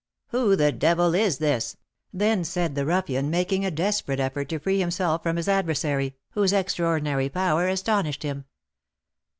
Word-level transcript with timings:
"Who 0.29 0.55
the 0.55 0.71
devil 0.71 1.13
is 1.13 1.37
this?" 1.37 1.77
then 2.11 2.43
said 2.43 2.73
the 2.73 2.87
ruffian, 2.87 3.29
making 3.29 3.63
a 3.63 3.69
desperate 3.69 4.19
effort 4.19 4.49
to 4.49 4.57
free 4.57 4.79
himself 4.79 5.21
from 5.21 5.35
his 5.35 5.47
adversary, 5.47 6.15
whose 6.31 6.53
extraordinary 6.53 7.29
power 7.29 7.67
astonished 7.67 8.23
him. 8.23 8.45